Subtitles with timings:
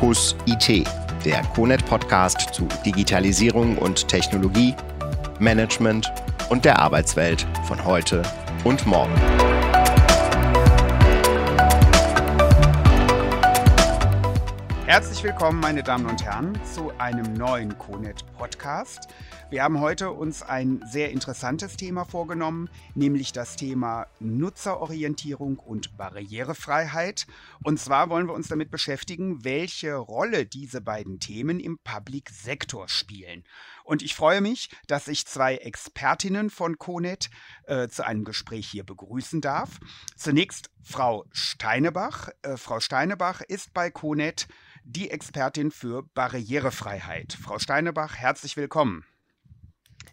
[0.00, 0.88] Fokus IT,
[1.26, 4.74] der CONET Podcast zu Digitalisierung und Technologie,
[5.38, 6.10] Management
[6.48, 8.22] und der Arbeitswelt von heute
[8.64, 9.14] und morgen.
[14.86, 19.06] Herzlich willkommen, meine Damen und Herren, zu einem neuen CONET Podcast.
[19.50, 27.26] Wir haben heute uns ein sehr interessantes Thema vorgenommen, nämlich das Thema Nutzerorientierung und Barrierefreiheit.
[27.64, 32.88] Und zwar wollen wir uns damit beschäftigen, welche Rolle diese beiden Themen im Public Sektor
[32.88, 33.42] spielen.
[33.82, 37.28] Und ich freue mich, dass ich zwei Expertinnen von CONET
[37.64, 39.80] äh, zu einem Gespräch hier begrüßen darf.
[40.16, 42.28] Zunächst Frau Steinebach.
[42.42, 44.46] Äh, Frau Steinebach ist bei CONET
[44.84, 47.32] die Expertin für Barrierefreiheit.
[47.32, 49.04] Frau Steinebach, herzlich willkommen.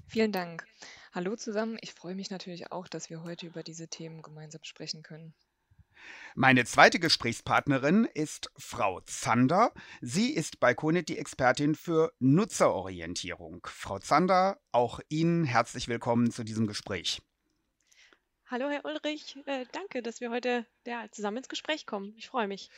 [0.07, 0.65] Vielen Dank.
[1.13, 1.77] Hallo zusammen.
[1.81, 5.33] Ich freue mich natürlich auch, dass wir heute über diese Themen gemeinsam sprechen können.
[6.35, 9.73] Meine zweite Gesprächspartnerin ist Frau Zander.
[9.99, 13.65] Sie ist bei Konet die Expertin für Nutzerorientierung.
[13.69, 17.21] Frau Zander, auch Ihnen herzlich willkommen zu diesem Gespräch.
[18.45, 19.37] Hallo, Herr Ulrich.
[19.45, 22.13] Äh, danke, dass wir heute ja, zusammen ins Gespräch kommen.
[22.15, 22.69] Ich freue mich.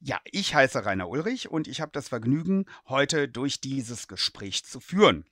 [0.00, 4.80] Ja, ich heiße Rainer Ulrich und ich habe das Vergnügen, heute durch dieses Gespräch zu
[4.80, 5.24] führen.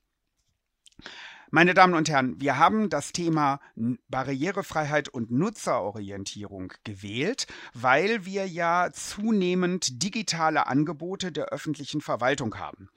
[1.52, 3.60] Meine Damen und Herren, wir haben das Thema
[4.08, 12.88] Barrierefreiheit und Nutzerorientierung gewählt, weil wir ja zunehmend digitale Angebote der öffentlichen Verwaltung haben.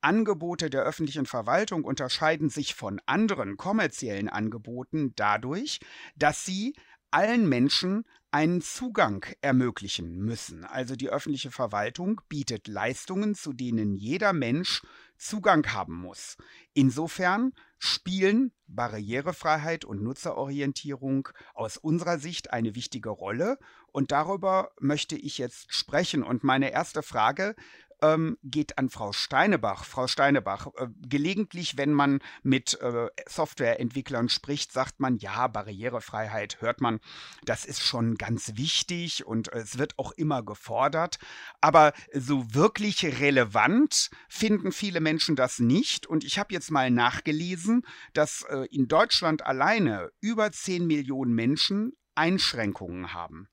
[0.00, 5.78] Angebote der öffentlichen Verwaltung unterscheiden sich von anderen kommerziellen Angeboten dadurch,
[6.16, 6.74] dass sie
[7.12, 10.64] allen Menschen einen Zugang ermöglichen müssen.
[10.64, 14.82] Also die öffentliche Verwaltung bietet Leistungen, zu denen jeder Mensch
[15.20, 16.36] Zugang haben muss.
[16.72, 23.58] Insofern spielen Barrierefreiheit und Nutzerorientierung aus unserer Sicht eine wichtige Rolle
[23.92, 26.22] und darüber möchte ich jetzt sprechen.
[26.22, 27.54] Und meine erste Frage
[28.02, 29.84] ähm, geht an Frau Steinebach.
[29.84, 36.80] Frau Steinebach, äh, gelegentlich, wenn man mit äh, Softwareentwicklern spricht, sagt man, ja, Barrierefreiheit hört
[36.80, 37.00] man,
[37.44, 41.18] das ist schon ganz wichtig und äh, es wird auch immer gefordert.
[41.60, 46.06] Aber so wirklich relevant finden viele Menschen das nicht.
[46.06, 51.92] Und ich habe jetzt mal nachgelesen, dass äh, in Deutschland alleine über 10 Millionen Menschen
[52.14, 53.49] Einschränkungen haben.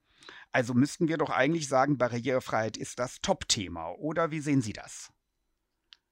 [0.58, 3.92] Also müssten wir doch eigentlich sagen, Barrierefreiheit ist das Top-Thema.
[3.92, 5.14] Oder wie sehen Sie das?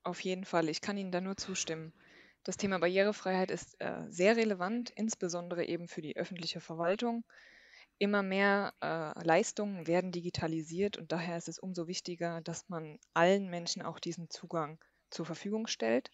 [0.03, 0.69] Auf jeden Fall.
[0.69, 1.93] Ich kann Ihnen da nur zustimmen.
[2.43, 7.25] Das Thema Barrierefreiheit ist äh, sehr relevant, insbesondere eben für die öffentliche Verwaltung.
[7.97, 13.49] Immer mehr äh, Leistungen werden digitalisiert und daher ist es umso wichtiger, dass man allen
[13.49, 14.77] Menschen auch diesen Zugang
[15.09, 16.11] zur Verfügung stellt,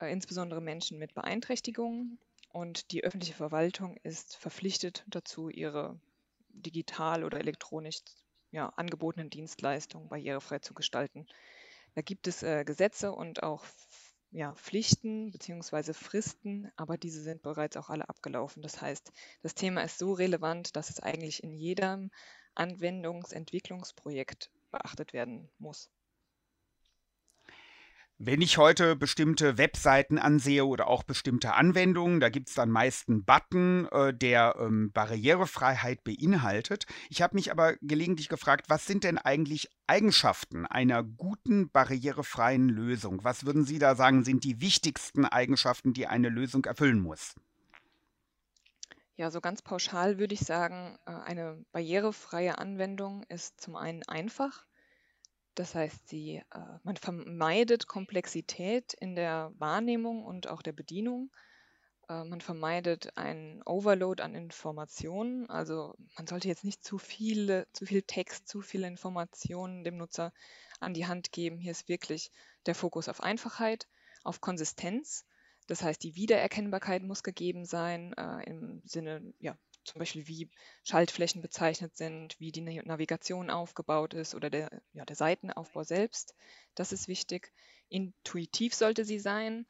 [0.00, 2.18] äh, insbesondere Menschen mit Beeinträchtigungen.
[2.50, 5.98] Und die öffentliche Verwaltung ist verpflichtet dazu, ihre
[6.50, 8.00] digital oder elektronisch
[8.50, 11.26] ja, angebotenen Dienstleistungen barrierefrei zu gestalten.
[11.94, 13.64] Da gibt es äh, Gesetze und auch
[14.30, 15.92] ja, Pflichten bzw.
[15.94, 18.62] Fristen, aber diese sind bereits auch alle abgelaufen.
[18.62, 22.10] Das heißt, das Thema ist so relevant, dass es eigentlich in jedem
[22.54, 25.90] Anwendungsentwicklungsprojekt beachtet werden muss.
[28.20, 33.08] Wenn ich heute bestimmte Webseiten ansehe oder auch bestimmte Anwendungen, da gibt es dann meist
[33.08, 36.86] einen Button, äh, der ähm, Barrierefreiheit beinhaltet.
[37.10, 43.22] Ich habe mich aber gelegentlich gefragt, was sind denn eigentlich Eigenschaften einer guten barrierefreien Lösung?
[43.22, 47.36] Was würden Sie da sagen, sind die wichtigsten Eigenschaften, die eine Lösung erfüllen muss?
[49.14, 54.67] Ja, so ganz pauschal würde ich sagen, äh, eine barrierefreie Anwendung ist zum einen einfach.
[55.58, 61.32] Das heißt, sie, äh, man vermeidet Komplexität in der Wahrnehmung und auch der Bedienung.
[62.08, 65.50] Äh, man vermeidet einen Overload an Informationen.
[65.50, 70.32] Also man sollte jetzt nicht zu viele, zu viel Text, zu viele Informationen dem Nutzer
[70.78, 71.58] an die Hand geben.
[71.58, 72.30] Hier ist wirklich
[72.66, 73.88] der Fokus auf Einfachheit,
[74.22, 75.26] auf Konsistenz.
[75.66, 80.50] Das heißt, die Wiedererkennbarkeit muss gegeben sein äh, im Sinne ja, zum Beispiel wie
[80.84, 86.34] Schaltflächen bezeichnet sind, wie die Navigation aufgebaut ist oder der, ja, der Seitenaufbau selbst.
[86.74, 87.52] Das ist wichtig.
[87.88, 89.66] Intuitiv sollte sie sein.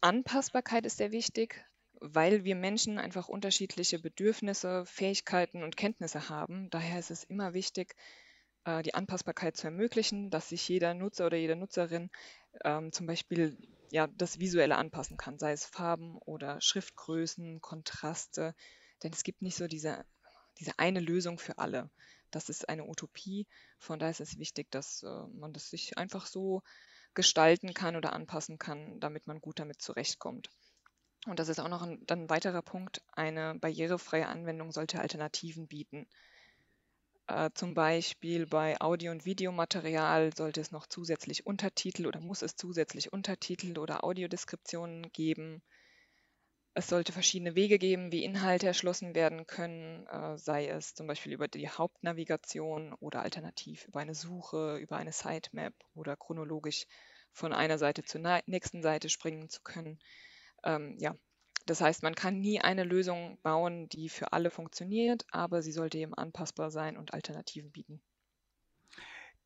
[0.00, 1.64] Anpassbarkeit ist sehr wichtig,
[2.00, 6.70] weil wir Menschen einfach unterschiedliche Bedürfnisse, Fähigkeiten und Kenntnisse haben.
[6.70, 7.94] Daher ist es immer wichtig,
[8.64, 12.10] äh, die Anpassbarkeit zu ermöglichen, dass sich jeder Nutzer oder jede Nutzerin
[12.64, 13.56] ähm, zum Beispiel
[13.90, 18.54] ja, das Visuelle anpassen kann, sei es Farben oder Schriftgrößen, Kontraste,
[19.02, 20.04] denn es gibt nicht so diese,
[20.58, 21.90] diese eine Lösung für alle.
[22.30, 23.46] Das ist eine Utopie.
[23.78, 26.62] Von daher ist es wichtig, dass äh, man das sich einfach so
[27.14, 30.48] gestalten kann oder anpassen kann, damit man gut damit zurechtkommt.
[31.26, 33.02] Und das ist auch noch ein, dann ein weiterer Punkt.
[33.12, 36.06] Eine barrierefreie Anwendung sollte Alternativen bieten.
[37.26, 42.56] Äh, zum Beispiel bei Audio- und Videomaterial sollte es noch zusätzlich Untertitel oder muss es
[42.56, 45.62] zusätzlich Untertitel oder Audiodeskriptionen geben.
[46.74, 51.32] Es sollte verschiedene Wege geben, wie Inhalte erschlossen werden können, äh, sei es zum Beispiel
[51.32, 56.86] über die Hauptnavigation oder alternativ über eine Suche, über eine Sitemap oder chronologisch
[57.32, 60.00] von einer Seite zur nächsten Seite springen zu können.
[60.64, 61.16] Ähm, ja,
[61.66, 65.98] das heißt, man kann nie eine Lösung bauen, die für alle funktioniert, aber sie sollte
[65.98, 68.02] eben anpassbar sein und Alternativen bieten.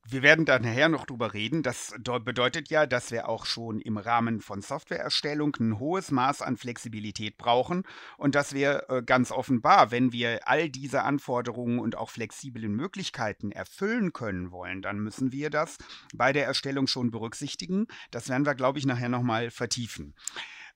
[0.06, 1.62] Wir werden da nachher noch drüber reden.
[1.62, 6.58] Das bedeutet ja, dass wir auch schon im Rahmen von Softwareerstellung ein hohes Maß an
[6.58, 7.84] Flexibilität brauchen
[8.18, 13.50] und dass wir äh, ganz offenbar, wenn wir all diese Anforderungen und auch flexiblen Möglichkeiten
[13.50, 15.78] erfüllen können wollen, dann müssen wir das
[16.14, 17.86] bei der Erstellung schon berücksichtigen.
[18.10, 20.14] Das werden wir, glaube ich, nachher nochmal vertiefen.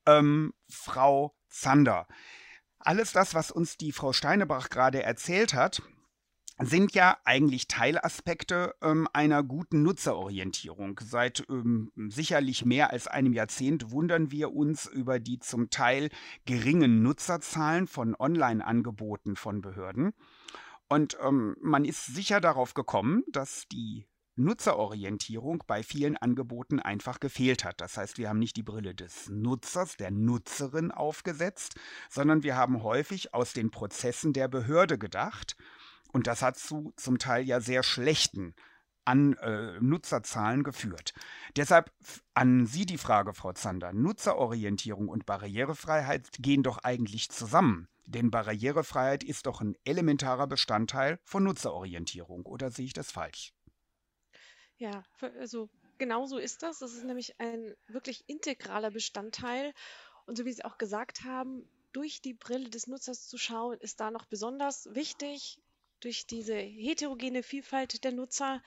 [0.07, 2.07] Ähm, Frau Zander,
[2.79, 5.83] alles das, was uns die Frau Steinebach gerade erzählt hat,
[6.61, 11.01] sind ja eigentlich Teilaspekte ähm, einer guten Nutzerorientierung.
[11.03, 16.11] Seit ähm, sicherlich mehr als einem Jahrzehnt wundern wir uns über die zum Teil
[16.47, 20.13] geringen Nutzerzahlen von Online-Angeboten von Behörden.
[20.89, 27.65] Und ähm, man ist sicher darauf gekommen, dass die Nutzerorientierung bei vielen Angeboten einfach gefehlt
[27.65, 27.81] hat.
[27.81, 31.75] Das heißt, wir haben nicht die Brille des Nutzers, der Nutzerin aufgesetzt,
[32.09, 35.57] sondern wir haben häufig aus den Prozessen der Behörde gedacht
[36.13, 38.55] und das hat zu zum Teil ja sehr schlechten
[39.09, 41.15] an äh, Nutzerzahlen geführt.
[41.57, 41.91] Deshalb
[42.35, 43.95] an Sie die Frage, Frau Zander.
[43.95, 47.89] Nutzerorientierung und Barrierefreiheit gehen doch eigentlich zusammen.
[48.05, 52.45] Denn Barrierefreiheit ist doch ein elementarer Bestandteil von Nutzerorientierung.
[52.45, 53.55] Oder sehe ich das falsch?
[54.77, 55.03] Ja,
[55.39, 56.81] also genau so ist das.
[56.81, 59.73] Das ist nämlich ein wirklich integraler Bestandteil.
[60.27, 64.01] Und so wie Sie auch gesagt haben, durch die Brille des Nutzers zu schauen, ist
[64.01, 65.59] da noch besonders wichtig,
[66.01, 68.63] durch diese heterogene Vielfalt der Nutzer.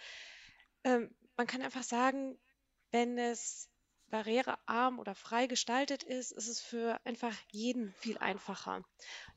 [0.84, 2.38] Ähm, man kann einfach sagen,
[2.92, 3.70] wenn es
[4.10, 8.84] barrierearm oder frei gestaltet ist, ist es für einfach jeden viel einfacher.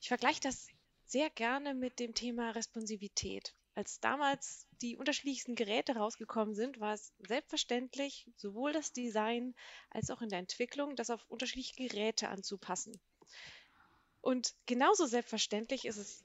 [0.01, 0.69] Ich vergleiche das
[1.07, 3.55] sehr gerne mit dem Thema Responsivität.
[3.77, 9.55] Als damals die unterschiedlichsten Geräte rausgekommen sind, war es selbstverständlich, sowohl das Design
[9.91, 13.01] als auch in der Entwicklung, das auf unterschiedliche Geräte anzupassen.
[14.21, 16.25] Und genauso selbstverständlich ist es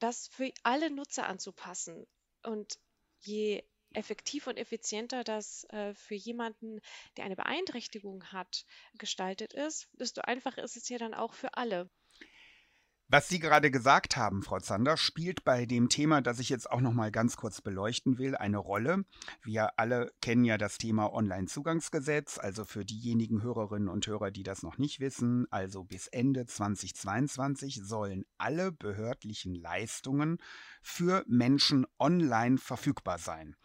[0.00, 2.06] das für alle Nutzer anzupassen.
[2.42, 2.78] Und
[3.20, 3.62] je
[3.92, 6.80] effektiv und effizienter das äh, für jemanden,
[7.16, 8.64] der eine Beeinträchtigung hat,
[8.94, 11.90] gestaltet ist, desto einfacher ist es ja dann auch für alle.
[13.12, 16.80] Was Sie gerade gesagt haben, Frau Zander, spielt bei dem Thema, das ich jetzt auch
[16.80, 19.04] noch mal ganz kurz beleuchten will, eine Rolle.
[19.42, 24.62] Wir alle kennen ja das Thema Onlinezugangsgesetz, also für diejenigen Hörerinnen und Hörer, die das
[24.62, 30.38] noch nicht wissen, also bis Ende 2022 sollen alle behördlichen Leistungen
[30.80, 33.56] für Menschen online verfügbar sein.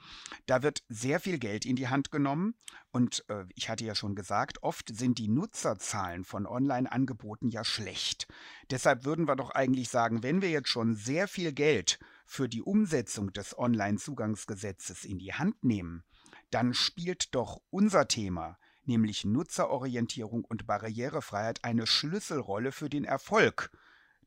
[0.48, 2.56] Da wird sehr viel Geld in die Hand genommen
[2.92, 8.26] und äh, ich hatte ja schon gesagt, oft sind die Nutzerzahlen von Online-Angeboten ja schlecht.
[8.72, 12.62] Deshalb würden wir doch eigentlich sagen, wenn wir jetzt schon sehr viel Geld für die
[12.62, 16.04] Umsetzung des Online-Zugangsgesetzes in die Hand nehmen,
[16.52, 23.72] dann spielt doch unser Thema, nämlich Nutzerorientierung und Barrierefreiheit, eine Schlüsselrolle für den Erfolg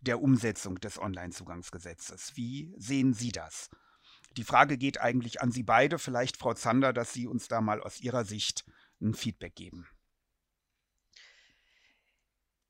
[0.00, 2.36] der Umsetzung des Onlinezugangsgesetzes.
[2.36, 3.70] Wie sehen Sie das?
[4.36, 7.80] Die Frage geht eigentlich an Sie beide, vielleicht Frau Zander, dass Sie uns da mal
[7.80, 8.64] aus Ihrer Sicht
[9.00, 9.88] ein Feedback geben.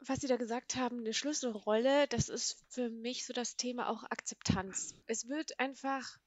[0.00, 4.05] Was Sie da gesagt haben, eine Schlüsselrolle, das ist für mich so das Thema auch
[4.05, 4.95] Akzeptanz.
[5.07, 6.19] Es wird einfach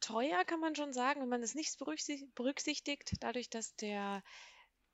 [0.00, 4.22] teuer, kann man schon sagen, wenn man es nicht berücksichtigt, dadurch, dass der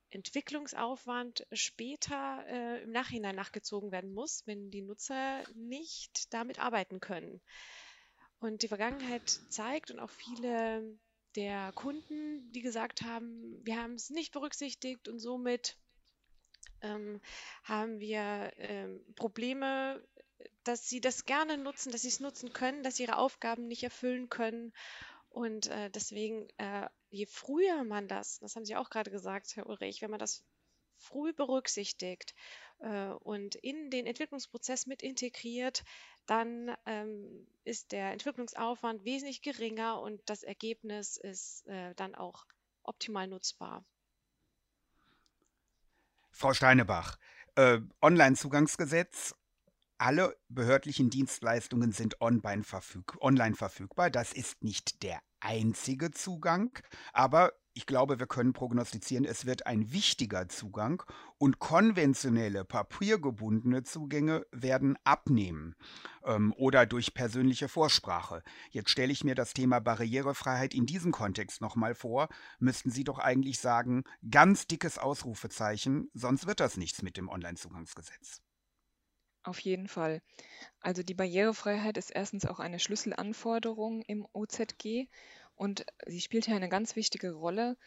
[0.09, 7.41] Entwicklungsaufwand später äh, im Nachhinein nachgezogen werden muss, wenn die Nutzer nicht damit arbeiten können.
[8.39, 10.99] Und die Vergangenheit zeigt und auch viele
[11.35, 15.77] der Kunden, die gesagt haben, wir haben es nicht berücksichtigt und somit
[16.83, 17.19] ähm,
[17.63, 20.01] haben wir ähm, Probleme,
[20.63, 23.83] dass sie das gerne nutzen, dass sie es nutzen können, dass sie ihre Aufgaben nicht
[23.83, 24.73] erfüllen können.
[25.29, 29.67] Und äh, deswegen äh, je früher man das, das haben Sie auch gerade gesagt, Herr
[29.67, 30.43] Ulrich, wenn man das
[30.97, 32.33] früh berücksichtigt
[32.79, 35.83] äh, und in den Entwicklungsprozess mit integriert,
[36.25, 42.45] dann ähm, ist der Entwicklungsaufwand wesentlich geringer und das Ergebnis ist äh, dann auch
[42.83, 43.85] optimal nutzbar.
[46.33, 47.15] Frau Steinebach,
[47.55, 49.35] äh, Online-Zugangsgesetz
[49.99, 52.63] alle behördlichen Dienstleistungen sind online,
[53.21, 54.09] online verfügbar.
[54.09, 56.77] Das ist nicht der einzige Zugang,
[57.13, 61.03] aber ich glaube, wir können prognostizieren, es wird ein wichtiger Zugang
[61.37, 65.75] und konventionelle, papiergebundene Zugänge werden abnehmen
[66.23, 68.43] ähm, oder durch persönliche Vorsprache.
[68.69, 72.29] Jetzt stelle ich mir das Thema Barrierefreiheit in diesem Kontext nochmal vor.
[72.59, 78.41] Müssten Sie doch eigentlich sagen, ganz dickes Ausrufezeichen, sonst wird das nichts mit dem Onlinezugangsgesetz.
[79.45, 80.21] Auf jeden Fall.
[80.79, 85.09] Also die Barrierefreiheit ist erstens auch eine Schlüsselanforderung im OZG
[85.55, 87.77] und sie spielt hier eine ganz wichtige Rolle.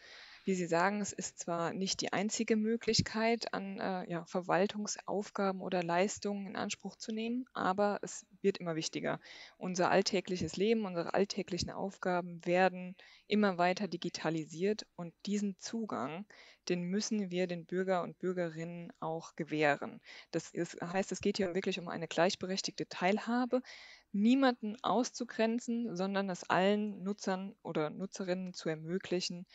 [0.47, 5.83] Wie Sie sagen, es ist zwar nicht die einzige Möglichkeit, an äh, ja, Verwaltungsaufgaben oder
[5.83, 9.19] Leistungen in Anspruch zu nehmen, aber es wird immer wichtiger.
[9.57, 12.95] Unser alltägliches Leben, unsere alltäglichen Aufgaben werden
[13.27, 16.25] immer weiter digitalisiert und diesen Zugang,
[16.69, 19.99] den müssen wir den Bürger und Bürgerinnen auch gewähren.
[20.31, 23.61] Das ist, heißt, es geht hier wirklich um eine gleichberechtigte Teilhabe
[24.11, 29.45] niemanden auszugrenzen, sondern es allen Nutzern oder Nutzerinnen zu ermöglichen,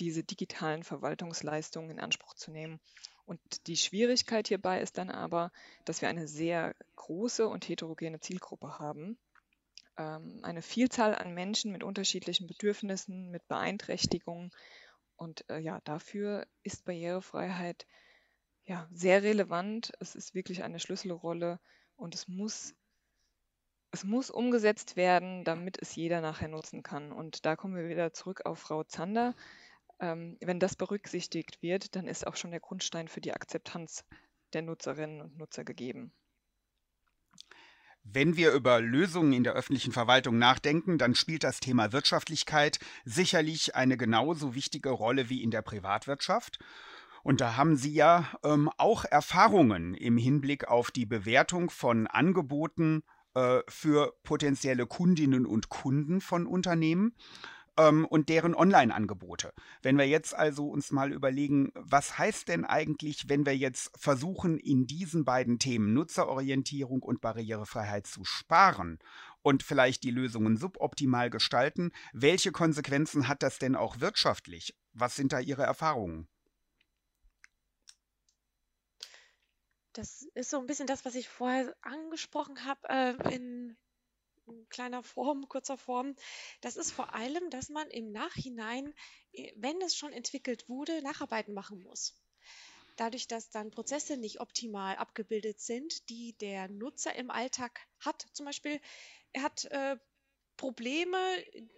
[0.00, 2.80] diese digitalen Verwaltungsleistungen in Anspruch zu nehmen.
[3.24, 5.52] Und die Schwierigkeit hierbei ist dann aber,
[5.84, 9.18] dass wir eine sehr große und heterogene Zielgruppe haben.
[9.96, 14.50] Ähm, eine Vielzahl an Menschen mit unterschiedlichen Bedürfnissen, mit Beeinträchtigungen.
[15.16, 17.86] Und äh, ja, dafür ist Barrierefreiheit
[18.64, 19.92] ja sehr relevant.
[20.00, 21.60] Es ist wirklich eine Schlüsselrolle
[21.96, 22.74] und es muss
[23.92, 27.12] es muss umgesetzt werden, damit es jeder nachher nutzen kann.
[27.12, 29.34] Und da kommen wir wieder zurück auf Frau Zander.
[29.98, 34.04] Ähm, wenn das berücksichtigt wird, dann ist auch schon der Grundstein für die Akzeptanz
[34.52, 36.12] der Nutzerinnen und Nutzer gegeben.
[38.02, 43.74] Wenn wir über Lösungen in der öffentlichen Verwaltung nachdenken, dann spielt das Thema Wirtschaftlichkeit sicherlich
[43.74, 46.58] eine genauso wichtige Rolle wie in der Privatwirtschaft.
[47.22, 53.02] Und da haben Sie ja ähm, auch Erfahrungen im Hinblick auf die Bewertung von Angeboten
[53.34, 57.14] äh, für potenzielle Kundinnen und Kunden von Unternehmen
[57.76, 59.52] ähm, und deren Online-Angebote.
[59.82, 64.58] Wenn wir jetzt also uns mal überlegen, was heißt denn eigentlich, wenn wir jetzt versuchen,
[64.58, 68.98] in diesen beiden Themen Nutzerorientierung und Barrierefreiheit zu sparen
[69.42, 74.74] und vielleicht die Lösungen suboptimal gestalten, welche Konsequenzen hat das denn auch wirtschaftlich?
[74.92, 76.28] Was sind da Ihre Erfahrungen?
[79.92, 83.76] Das ist so ein bisschen das, was ich vorher angesprochen habe, äh, in
[84.68, 86.14] kleiner Form, kurzer Form.
[86.60, 88.94] Das ist vor allem, dass man im Nachhinein,
[89.32, 92.16] äh, wenn es schon entwickelt wurde, Nacharbeiten machen muss.
[92.96, 98.26] Dadurch, dass dann Prozesse nicht optimal abgebildet sind, die der Nutzer im Alltag hat.
[98.32, 98.80] Zum Beispiel,
[99.32, 99.96] er hat äh,
[100.56, 101.18] Probleme,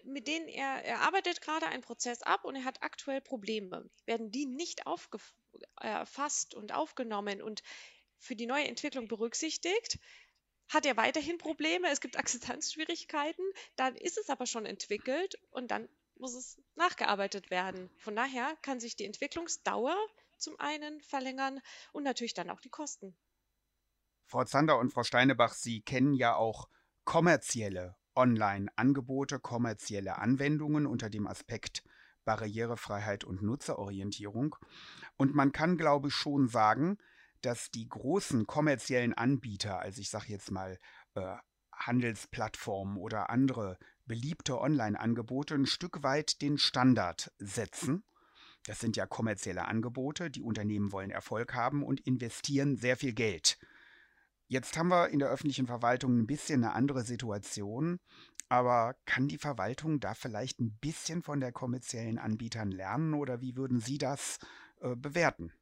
[0.04, 3.88] mit denen er, er arbeitet gerade einen Prozess ab und er hat aktuell Probleme.
[4.06, 4.82] Werden die nicht
[5.76, 7.62] erfasst und aufgenommen und
[8.22, 9.98] für die neue Entwicklung berücksichtigt,
[10.68, 13.44] hat er weiterhin Probleme, es gibt Akzeptanzschwierigkeiten,
[13.76, 17.90] dann ist es aber schon entwickelt und dann muss es nachgearbeitet werden.
[17.98, 19.96] Von daher kann sich die Entwicklungsdauer
[20.38, 21.60] zum einen verlängern
[21.92, 23.16] und natürlich dann auch die Kosten.
[24.26, 26.68] Frau Zander und Frau Steinebach, Sie kennen ja auch
[27.04, 31.82] kommerzielle Online-Angebote, kommerzielle Anwendungen unter dem Aspekt
[32.24, 34.56] Barrierefreiheit und Nutzerorientierung.
[35.16, 36.98] Und man kann, glaube ich, schon sagen,
[37.42, 40.78] dass die großen kommerziellen Anbieter, also ich sage jetzt mal
[41.14, 41.36] äh,
[41.72, 48.04] Handelsplattformen oder andere beliebte Online-Angebote, ein Stück weit den Standard setzen.
[48.66, 53.58] Das sind ja kommerzielle Angebote, die Unternehmen wollen Erfolg haben und investieren sehr viel Geld.
[54.46, 57.98] Jetzt haben wir in der öffentlichen Verwaltung ein bisschen eine andere Situation,
[58.48, 63.56] aber kann die Verwaltung da vielleicht ein bisschen von der kommerziellen Anbietern lernen oder wie
[63.56, 64.38] würden Sie das
[64.80, 65.52] äh, bewerten?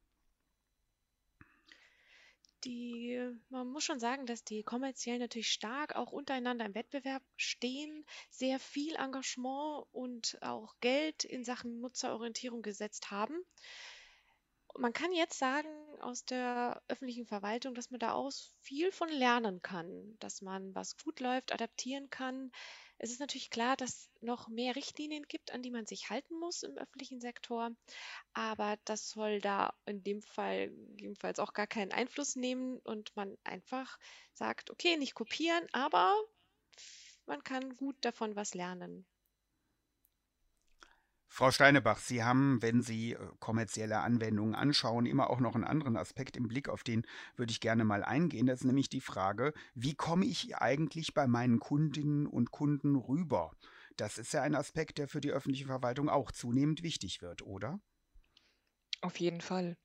[2.64, 8.04] Die man muss schon sagen, dass die Kommerziellen natürlich stark auch untereinander im Wettbewerb stehen,
[8.30, 13.34] sehr viel Engagement und auch Geld in Sachen Nutzerorientierung gesetzt haben.
[14.76, 15.68] Man kann jetzt sagen
[16.00, 20.96] aus der öffentlichen Verwaltung, dass man da auch viel von lernen kann, dass man, was
[20.96, 22.52] gut läuft, adaptieren kann,
[23.02, 26.62] es ist natürlich klar, dass noch mehr Richtlinien gibt, an die man sich halten muss
[26.62, 27.70] im öffentlichen Sektor,
[28.34, 33.38] aber das soll da in dem Fall jedenfalls auch gar keinen Einfluss nehmen und man
[33.42, 33.98] einfach
[34.34, 36.14] sagt, okay, nicht kopieren, aber
[37.24, 39.06] man kann gut davon was lernen.
[41.32, 45.96] Frau Steinebach, Sie haben, wenn Sie äh, kommerzielle Anwendungen anschauen, immer auch noch einen anderen
[45.96, 47.06] Aspekt im Blick, auf den
[47.36, 48.46] würde ich gerne mal eingehen.
[48.46, 53.52] Das ist nämlich die Frage, wie komme ich eigentlich bei meinen Kundinnen und Kunden rüber?
[53.96, 57.78] Das ist ja ein Aspekt, der für die öffentliche Verwaltung auch zunehmend wichtig wird, oder?
[59.00, 59.76] Auf jeden Fall.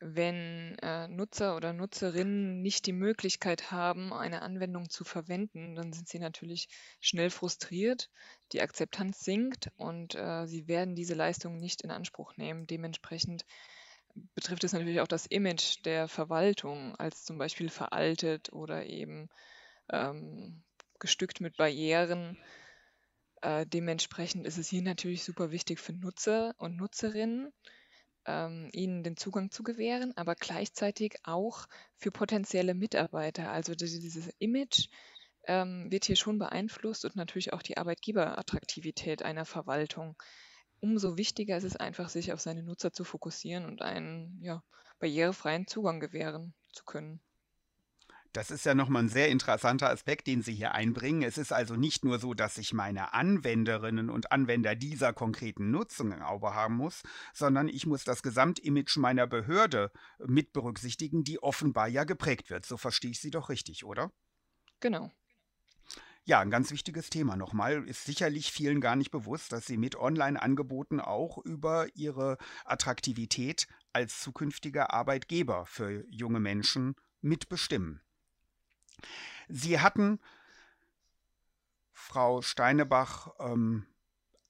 [0.00, 6.08] Wenn äh, Nutzer oder Nutzerinnen nicht die Möglichkeit haben, eine Anwendung zu verwenden, dann sind
[6.08, 6.68] sie natürlich
[7.00, 8.10] schnell frustriert,
[8.52, 12.66] die Akzeptanz sinkt und äh, sie werden diese Leistung nicht in Anspruch nehmen.
[12.66, 13.44] Dementsprechend
[14.34, 19.28] betrifft es natürlich auch das Image der Verwaltung als zum Beispiel veraltet oder eben
[19.90, 20.62] ähm,
[20.98, 22.38] gestückt mit Barrieren.
[23.42, 27.52] Äh, dementsprechend ist es hier natürlich super wichtig für Nutzer und Nutzerinnen,
[28.30, 33.50] ähm, ihnen den Zugang zu gewähren, aber gleichzeitig auch für potenzielle Mitarbeiter.
[33.50, 34.88] Also dieses Image
[35.46, 40.16] ähm, wird hier schon beeinflusst und natürlich auch die Arbeitgeberattraktivität einer Verwaltung.
[40.80, 44.62] Umso wichtiger ist es einfach, sich auf seine Nutzer zu fokussieren und einen ja,
[44.98, 47.20] barrierefreien Zugang gewähren zu können.
[48.32, 51.22] Das ist ja nochmal ein sehr interessanter Aspekt, den Sie hier einbringen.
[51.22, 56.12] Es ist also nicht nur so, dass ich meine Anwenderinnen und Anwender dieser konkreten Nutzung
[56.12, 57.02] im Auge haben muss,
[57.34, 59.90] sondern ich muss das Gesamtimage meiner Behörde
[60.24, 62.64] mit berücksichtigen, die offenbar ja geprägt wird.
[62.64, 64.12] So verstehe ich Sie doch richtig, oder?
[64.78, 65.10] Genau.
[66.24, 67.82] Ja, ein ganz wichtiges Thema nochmal.
[67.88, 74.20] Ist sicherlich vielen gar nicht bewusst, dass Sie mit Online-Angeboten auch über Ihre Attraktivität als
[74.20, 78.00] zukünftiger Arbeitgeber für junge Menschen mitbestimmen.
[79.48, 80.20] Sie hatten,
[81.92, 83.86] Frau Steinebach, ähm,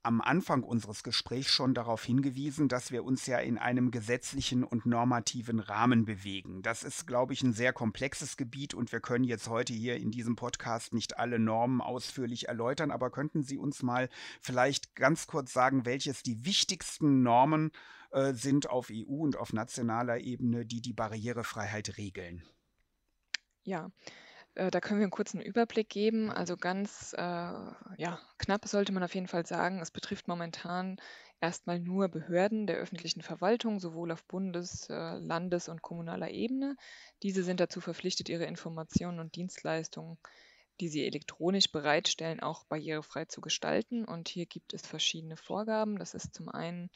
[0.02, 4.86] am Anfang unseres Gesprächs schon darauf hingewiesen, dass wir uns ja in einem gesetzlichen und
[4.86, 6.62] normativen Rahmen bewegen.
[6.62, 10.10] Das ist, glaube ich, ein sehr komplexes Gebiet und wir können jetzt heute hier in
[10.10, 14.08] diesem Podcast nicht alle Normen ausführlich erläutern, aber könnten Sie uns mal
[14.40, 17.70] vielleicht ganz kurz sagen, welches die wichtigsten Normen
[18.10, 22.42] äh, sind auf EU und auf nationaler Ebene, die die Barrierefreiheit regeln?
[23.64, 23.90] Ja,
[24.68, 26.30] da können wir einen kurzen Überblick geben.
[26.30, 31.00] Also ganz äh, ja, knapp sollte man auf jeden Fall sagen, es betrifft momentan
[31.40, 36.76] erstmal nur Behörden der öffentlichen Verwaltung, sowohl auf Bundes-, äh, Landes- und kommunaler Ebene.
[37.22, 40.18] Diese sind dazu verpflichtet, ihre Informationen und Dienstleistungen,
[40.80, 44.04] die sie elektronisch bereitstellen, auch barrierefrei zu gestalten.
[44.04, 45.98] Und hier gibt es verschiedene Vorgaben.
[45.98, 46.90] Das ist zum einen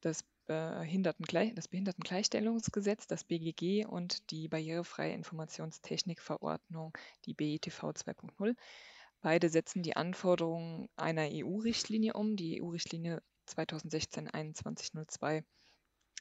[0.00, 6.92] das Behindertengleich das Behindertengleichstellungsgesetz, das BGG und die Barrierefreie Informationstechnikverordnung,
[7.24, 8.56] die BITV 2.0.
[9.20, 15.44] Beide setzen die Anforderungen einer EU-Richtlinie um, die EU-Richtlinie 2016-2102.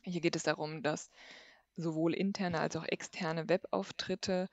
[0.04, 1.10] Hier geht es darum, dass
[1.76, 4.50] sowohl interne als auch externe Webauftritte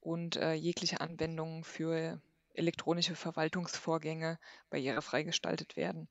[0.00, 2.20] und äh, jegliche Anwendungen für
[2.54, 4.38] elektronische Verwaltungsvorgänge
[4.70, 6.08] barrierefrei gestaltet werden.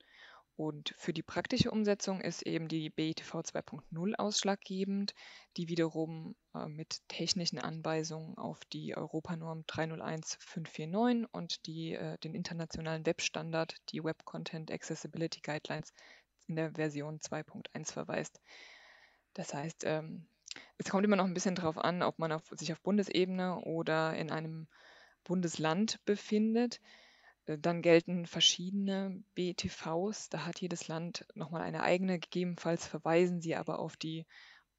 [0.62, 5.16] Und für die praktische Umsetzung ist eben die BITV 2.0 ausschlaggebend,
[5.58, 13.08] die wiederum äh, mit technischen Anweisungen auf die Europanorm 301549 und die, äh, den internationalen
[13.08, 15.96] Webstandard, die Web Content Accessibility Guidelines
[16.46, 18.40] in der Version 2.1 verweist.
[19.34, 20.28] Das heißt, ähm,
[20.78, 24.16] es kommt immer noch ein bisschen darauf an, ob man auf, sich auf Bundesebene oder
[24.16, 24.68] in einem
[25.24, 26.80] Bundesland befindet.
[27.46, 30.30] Äh, dann gelten verschiedene BTVs.
[30.30, 32.20] Da hat jedes Land nochmal eine eigene.
[32.20, 34.26] Gegebenenfalls verweisen sie aber auf die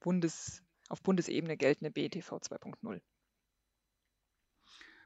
[0.01, 3.01] Bundes, auf Bundesebene geltende BTV 2.0.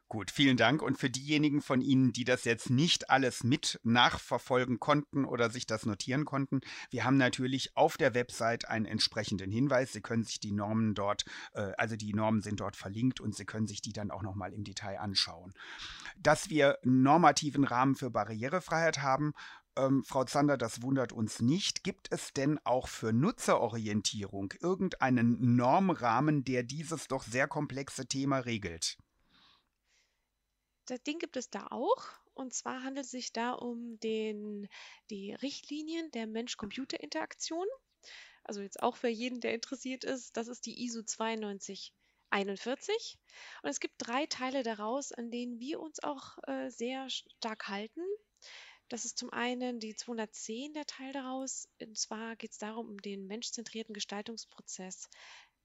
[0.08, 0.82] Gut, vielen Dank.
[0.82, 5.66] Und für diejenigen von Ihnen, die das jetzt nicht alles mit nachverfolgen konnten oder sich
[5.66, 9.92] das notieren konnten, wir haben natürlich auf der Website einen entsprechenden Hinweis.
[9.92, 13.44] Sie können sich die Normen dort, äh, also die Normen sind dort verlinkt und Sie
[13.44, 15.54] können sich die dann auch nochmal im Detail anschauen.
[16.16, 19.32] Dass wir normativen Rahmen für Barrierefreiheit haben,
[19.76, 21.82] ähm, Frau Zander, das wundert uns nicht.
[21.82, 28.98] Gibt es denn auch für Nutzerorientierung irgendeinen Normrahmen, der dieses doch sehr komplexe Thema regelt?
[30.87, 32.03] Das Ding gibt es da auch.
[32.35, 34.68] Und zwar handelt es sich da um den,
[35.11, 37.66] die Richtlinien der Mensch-Computer-Interaktion.
[38.44, 43.18] Also jetzt auch für jeden, der interessiert ist, das ist die ISO 9241.
[43.62, 48.03] Und es gibt drei Teile daraus, an denen wir uns auch äh, sehr stark halten.
[48.88, 51.68] Das ist zum einen die 210, der Teil daraus.
[51.81, 55.09] Und zwar geht es darum, um den menschzentrierten Gestaltungsprozess.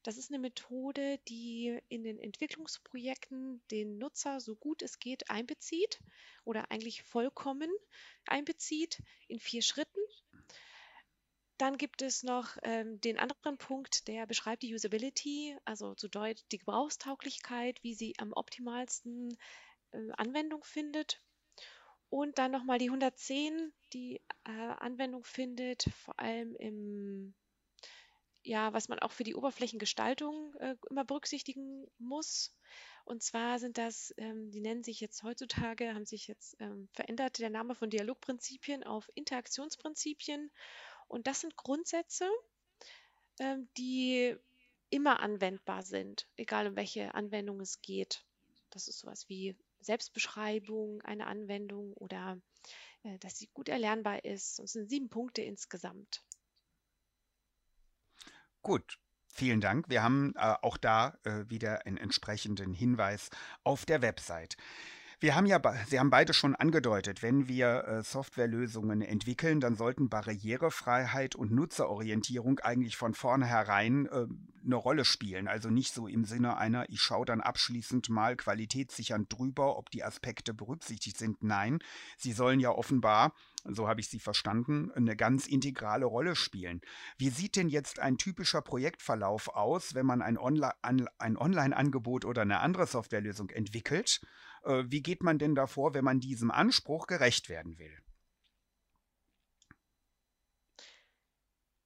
[0.03, 6.01] Das ist eine Methode, die in den Entwicklungsprojekten den Nutzer so gut es geht einbezieht
[6.43, 7.69] oder eigentlich vollkommen
[8.25, 9.99] einbezieht in vier Schritten.
[11.59, 16.41] Dann gibt es noch ähm, den anderen Punkt, der beschreibt die Usability, also zu Deutsch
[16.51, 19.37] die Gebrauchstauglichkeit, wie sie am optimalsten
[19.91, 21.21] äh, Anwendung findet.
[22.09, 27.35] Und dann nochmal die 110, die äh, Anwendung findet, vor allem im
[28.43, 32.55] ja, was man auch für die Oberflächengestaltung äh, immer berücksichtigen muss.
[33.05, 37.39] Und zwar sind das, ähm, die nennen sich jetzt heutzutage, haben sich jetzt ähm, verändert,
[37.39, 40.51] der Name von Dialogprinzipien auf Interaktionsprinzipien.
[41.07, 42.29] Und das sind Grundsätze,
[43.39, 44.35] ähm, die
[44.89, 48.25] immer anwendbar sind, egal um welche Anwendung es geht.
[48.69, 52.39] Das ist sowas wie Selbstbeschreibung einer Anwendung oder
[53.03, 54.59] äh, dass sie gut erlernbar ist.
[54.59, 56.23] Und es sind sieben Punkte insgesamt.
[58.61, 58.97] Gut,
[59.33, 59.85] Vielen Dank.
[59.87, 63.29] Wir haben äh, auch da äh, wieder einen entsprechenden Hinweis
[63.63, 64.57] auf der Website.
[65.21, 70.09] Wir haben ja, Sie haben beide schon angedeutet, wenn wir äh, Softwarelösungen entwickeln, dann sollten
[70.09, 74.25] Barrierefreiheit und Nutzerorientierung eigentlich von vornherein äh,
[74.65, 75.47] eine Rolle spielen.
[75.47, 80.03] Also nicht so im Sinne einer, ich schaue dann abschließend mal qualitätssichernd drüber, ob die
[80.03, 81.43] Aspekte berücksichtigt sind.
[81.43, 81.79] Nein,
[82.17, 86.81] sie sollen ja offenbar so habe ich sie verstanden, eine ganz integrale Rolle spielen.
[87.17, 92.41] Wie sieht denn jetzt ein typischer Projektverlauf aus, wenn man ein, Onli ein Online-Angebot oder
[92.41, 94.21] eine andere Softwarelösung entwickelt?
[94.63, 97.97] Äh, wie geht man denn davor, wenn man diesem Anspruch gerecht werden will?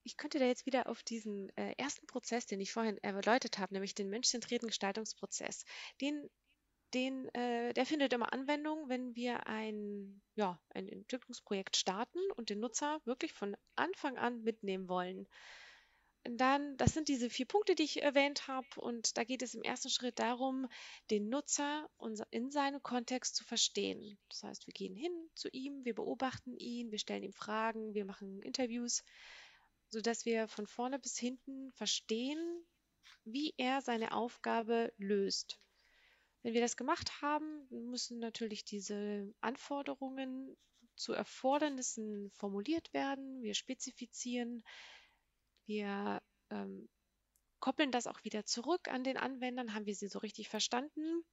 [0.08, 3.74] Ich könnte da jetzt wieder auf diesen äh, ersten Prozess, den ich vorhin erläutert habe,
[3.74, 5.66] nämlich den menschzentrierten Gestaltungsprozess,
[6.00, 6.30] den,
[6.94, 12.60] den, äh, der findet immer Anwendung, wenn wir ein, ja, ein Entwicklungsprojekt starten und den
[12.60, 15.28] Nutzer wirklich von Anfang an mitnehmen wollen.
[16.24, 18.68] Dann, das sind diese vier Punkte, die ich erwähnt habe.
[18.78, 20.68] Und da geht es im ersten Schritt darum,
[21.12, 21.88] den Nutzer
[22.32, 24.18] in seinem Kontext zu verstehen.
[24.30, 28.06] Das heißt, wir gehen hin zu ihm, wir beobachten ihn, wir stellen ihm Fragen, wir
[28.06, 29.04] machen Interviews,
[29.90, 32.66] sodass wir von vorne bis hinten verstehen,
[33.24, 35.60] wie er seine Aufgabe löst.
[36.46, 40.56] Wenn wir das gemacht haben, müssen natürlich diese Anforderungen
[40.96, 43.42] zu Erfordernissen formuliert werden.
[43.42, 44.64] Wir spezifizieren,
[45.66, 46.88] wir ähm,
[47.60, 49.74] koppeln das auch wieder zurück an den Anwendern.
[49.74, 51.24] Haben wir sie so richtig verstanden?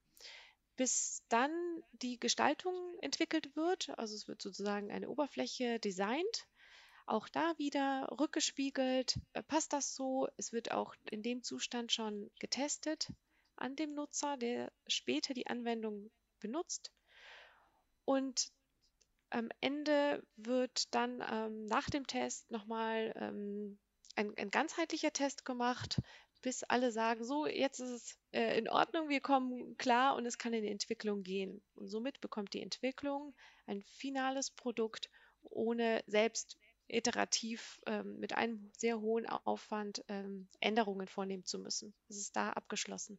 [0.77, 1.53] Bis dann
[1.90, 2.72] die Gestaltung
[3.03, 3.90] entwickelt wird.
[3.98, 6.48] Also es wird sozusagen eine Oberfläche designt.
[7.05, 9.20] Auch da wieder rückgespiegelt.
[9.35, 10.27] Äh, passt das so?
[10.38, 13.12] Es wird auch in dem Zustand schon getestet
[13.62, 16.92] an dem Nutzer, der später die Anwendung benutzt.
[18.05, 18.51] Und
[19.31, 23.79] am Ende wird dann ähm, nach dem Test nochmal ähm,
[24.16, 26.01] ein, ein ganzheitlicher Test gemacht,
[26.42, 30.38] bis alle sagen, so, jetzt ist es äh, in Ordnung, wir kommen klar und es
[30.38, 31.62] kann in die Entwicklung gehen.
[31.75, 33.35] Und somit bekommt die Entwicklung
[33.66, 35.09] ein finales Produkt,
[35.42, 41.94] ohne selbst iterativ ähm, mit einem sehr hohen Aufwand ähm, Änderungen vornehmen zu müssen.
[42.09, 43.18] Es ist da abgeschlossen.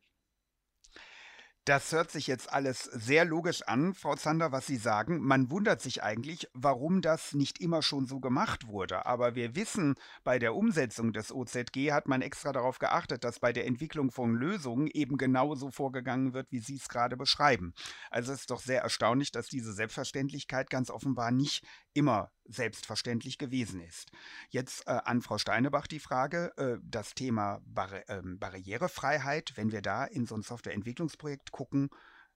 [1.65, 5.21] Das hört sich jetzt alles sehr logisch an, Frau Zander, was Sie sagen.
[5.21, 9.05] Man wundert sich eigentlich, warum das nicht immer schon so gemacht wurde.
[9.05, 9.95] Aber wir wissen,
[10.25, 14.35] bei der Umsetzung des OZG hat man extra darauf geachtet, dass bei der Entwicklung von
[14.35, 17.73] Lösungen eben genauso vorgegangen wird, wie Sie es gerade beschreiben.
[18.09, 23.81] Also es ist doch sehr erstaunlich, dass diese Selbstverständlichkeit ganz offenbar nicht immer selbstverständlich gewesen
[23.81, 24.11] ist.
[24.49, 29.81] Jetzt äh, an Frau Steinebach die Frage, äh, das Thema Barri äh, Barrierefreiheit, wenn wir
[29.81, 31.89] da in so ein Softwareentwicklungsprojekt gucken,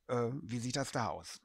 [0.07, 1.41] äh, wie sieht das da aus?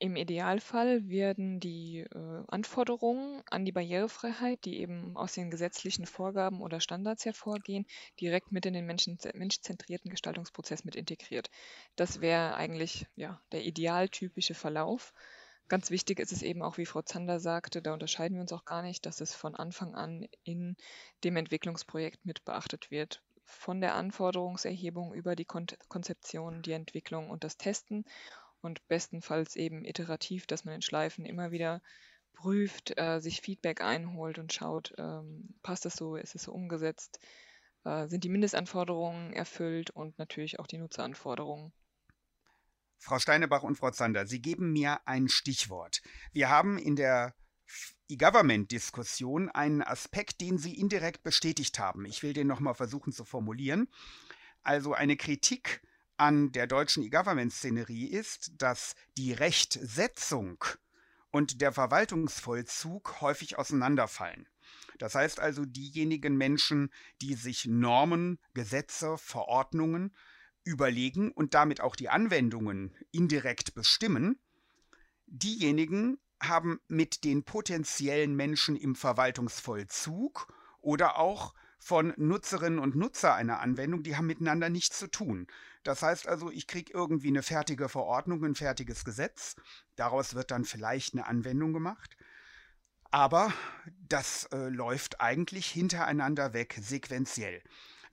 [0.00, 6.60] Im Idealfall werden die äh, Anforderungen an die Barrierefreiheit, die eben aus den gesetzlichen Vorgaben
[6.60, 7.86] oder Standards hervorgehen,
[8.20, 11.48] direkt mit in den Menschen, menschzentrierten Gestaltungsprozess mit integriert.
[11.96, 15.14] Das wäre eigentlich ja, der idealtypische Verlauf.
[15.68, 18.64] Ganz wichtig ist es eben auch, wie Frau Zander sagte, da unterscheiden wir uns auch
[18.64, 20.76] gar nicht, dass es von Anfang an in
[21.24, 23.22] dem Entwicklungsprojekt mit beachtet wird.
[23.44, 28.04] Von der Anforderungserhebung über die Konzeption, die Entwicklung und das Testen
[28.60, 31.82] und bestenfalls eben iterativ, dass man in Schleifen immer wieder
[32.34, 37.20] prüft, äh, sich Feedback einholt und schaut, ähm, passt es so, ist es so umgesetzt,
[37.84, 41.72] äh, sind die Mindestanforderungen erfüllt und natürlich auch die Nutzeranforderungen.
[43.04, 46.00] Frau Steinebach und Frau Zander, Sie geben mir ein Stichwort.
[46.32, 47.34] Wir haben in der
[48.08, 52.06] E-Government-Diskussion einen Aspekt, den Sie indirekt bestätigt haben.
[52.06, 53.88] Ich will den nochmal versuchen zu formulieren.
[54.62, 55.82] Also eine Kritik
[56.16, 60.64] an der deutschen E-Government-Szenerie ist, dass die Rechtsetzung
[61.30, 64.48] und der Verwaltungsvollzug häufig auseinanderfallen.
[64.96, 66.90] Das heißt also, diejenigen Menschen,
[67.20, 70.16] die sich Normen, Gesetze, Verordnungen
[70.64, 74.38] überlegen und damit auch die Anwendungen indirekt bestimmen,
[75.26, 83.60] diejenigen haben mit den potenziellen Menschen im Verwaltungsvollzug oder auch von Nutzerinnen und Nutzer einer
[83.60, 85.46] Anwendung, die haben miteinander nichts zu tun.
[85.82, 89.54] Das heißt also, ich kriege irgendwie eine fertige Verordnung, ein fertiges Gesetz,
[89.96, 92.16] daraus wird dann vielleicht eine Anwendung gemacht,
[93.10, 93.52] aber
[94.08, 97.62] das äh, läuft eigentlich hintereinander weg, sequenziell.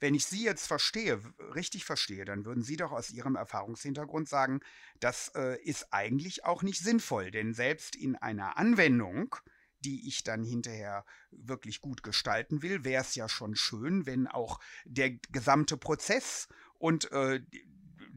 [0.01, 1.21] Wenn ich Sie jetzt verstehe,
[1.53, 4.59] richtig verstehe, dann würden Sie doch aus Ihrem Erfahrungshintergrund sagen,
[4.99, 9.35] das äh, ist eigentlich auch nicht sinnvoll, denn selbst in einer Anwendung,
[9.79, 14.59] die ich dann hinterher wirklich gut gestalten will, wäre es ja schon schön, wenn auch
[14.85, 16.47] der gesamte Prozess
[16.79, 17.41] und äh,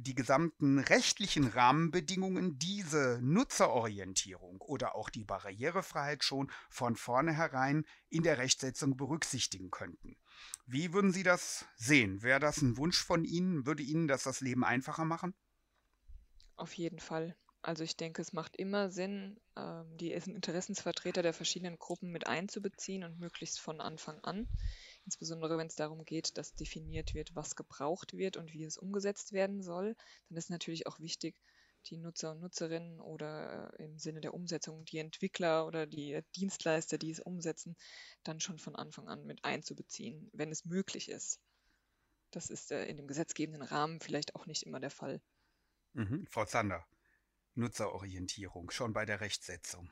[0.05, 8.39] die gesamten rechtlichen Rahmenbedingungen diese Nutzerorientierung oder auch die Barrierefreiheit schon von vornherein in der
[8.39, 10.17] Rechtsetzung berücksichtigen könnten.
[10.67, 12.23] Wie würden Sie das sehen?
[12.23, 13.67] Wäre das ein Wunsch von Ihnen?
[13.67, 15.35] Würde Ihnen das das Leben einfacher machen?
[16.57, 17.37] Auf jeden Fall.
[17.63, 23.05] Also ich denke, es macht immer Sinn, ähm, die Interessensvertreter der verschiedenen Gruppen mit einzubeziehen
[23.05, 24.47] und möglichst von Anfang an.
[25.05, 29.33] Insbesondere wenn es darum geht, dass definiert wird, was gebraucht wird und wie es umgesetzt
[29.33, 29.97] werden soll.
[30.29, 31.41] Dann ist natürlich auch wichtig,
[31.87, 37.11] die Nutzer und Nutzerinnen oder im Sinne der Umsetzung die Entwickler oder die Dienstleister, die
[37.11, 37.77] es umsetzen,
[38.23, 41.41] dann schon von Anfang an mit einzubeziehen, wenn es möglich ist.
[42.31, 45.21] Das ist äh, in dem gesetzgebenden Rahmen vielleicht auch nicht immer der Fall.
[45.93, 46.27] Mhm.
[46.31, 46.87] Frau Zander,
[47.55, 49.91] Nutzerorientierung schon bei der Rechtsetzung.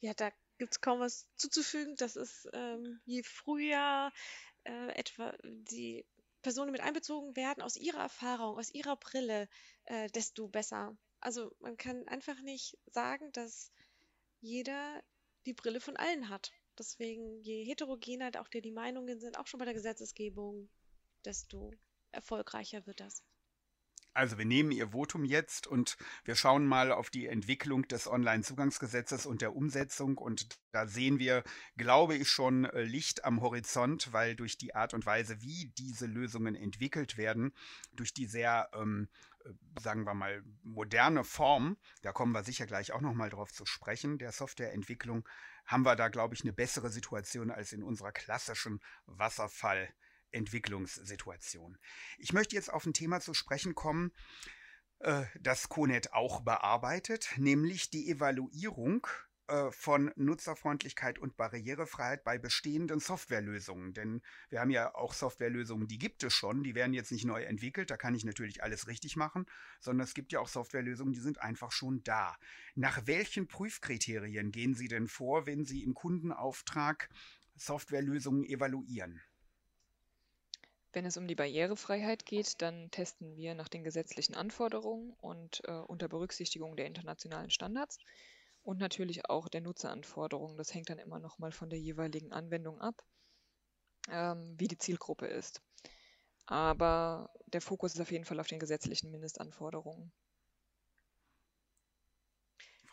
[0.00, 1.96] Ja, da gibt es kaum was zuzufügen.
[1.96, 4.12] Das ist ähm, je früher
[4.64, 6.04] äh, etwa die
[6.42, 9.48] Personen mit einbezogen werden aus ihrer Erfahrung, aus ihrer Brille,
[9.84, 10.96] äh, desto besser.
[11.20, 13.72] Also man kann einfach nicht sagen, dass
[14.40, 15.02] jeder
[15.46, 16.52] die Brille von allen hat.
[16.78, 20.68] Deswegen, je heterogener auch die Meinungen sind, auch schon bei der Gesetzesgebung,
[21.24, 21.72] desto
[22.12, 23.24] erfolgreicher wird das.
[24.18, 29.26] Also wir nehmen Ihr Votum jetzt und wir schauen mal auf die Entwicklung des Onlinezugangsgesetzes
[29.26, 30.18] und der Umsetzung.
[30.18, 31.44] Und da sehen wir,
[31.76, 36.06] glaube ich, schon äh, Licht am Horizont, weil durch die Art und Weise, wie diese
[36.06, 37.54] Lösungen entwickelt werden,
[37.92, 39.08] durch die sehr, ähm,
[39.44, 39.50] äh,
[39.80, 44.18] sagen wir mal, moderne Form, da kommen wir sicher gleich auch nochmal drauf zu sprechen,
[44.18, 45.28] der Softwareentwicklung,
[45.64, 49.90] haben wir da, glaube ich, eine bessere Situation als in unserer klassischen Wasserfall-
[50.32, 51.78] Entwicklungssituation.
[52.18, 54.12] Ich möchte jetzt auf ein Thema zu sprechen kommen,
[55.00, 59.06] äh, das CONET auch bearbeitet, nämlich die Evaluierung
[59.48, 63.94] äh, von Nutzerfreundlichkeit und Barrierefreiheit bei bestehenden Softwarelösungen.
[63.94, 67.42] Denn wir haben ja auch Softwarelösungen, die gibt es schon, die werden jetzt nicht neu
[67.42, 69.46] entwickelt, da kann ich natürlich alles richtig machen,
[69.80, 72.36] sondern es gibt ja auch Softwarelösungen, die sind einfach schon da.
[72.74, 77.08] Nach welchen Prüfkriterien gehen Sie denn vor, wenn Sie im Kundenauftrag
[77.56, 79.22] Softwarelösungen evaluieren?
[80.92, 85.72] Wenn es um die Barrierefreiheit geht, dann testen wir nach den gesetzlichen Anforderungen und äh,
[85.72, 87.98] unter Berücksichtigung der internationalen Standards
[88.62, 90.56] und natürlich auch der Nutzeranforderungen.
[90.56, 93.04] Das hängt dann immer noch mal von der jeweiligen Anwendung ab,
[94.10, 95.62] ähm, wie die Zielgruppe ist.
[96.46, 100.12] Aber der Fokus ist auf jeden Fall auf den gesetzlichen Mindestanforderungen.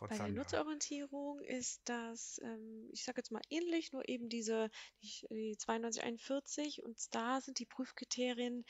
[0.08, 4.70] Frau Bei der Nutzerorientierung ist das, ähm, ich sage jetzt mal ähnlich, nur eben diese
[5.02, 8.65] die, die 9241 und da sind die Prüfkriterien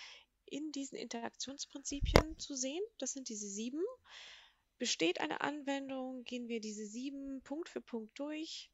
[0.46, 2.84] in diesen Interaktionsprinzipien zu sehen.
[3.00, 3.82] Das sind diese sieben.
[4.78, 8.72] Besteht eine Anwendung, gehen wir diese sieben Punkt für Punkt durch.